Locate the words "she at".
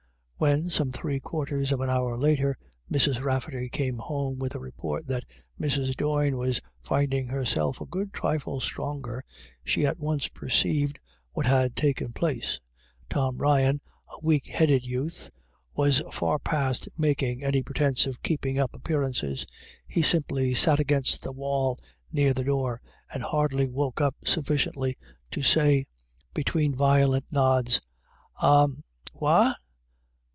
9.63-9.99